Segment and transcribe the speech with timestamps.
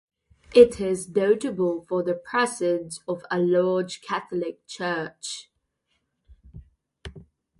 [0.55, 5.51] It is notable for the presence of a large Catholic church.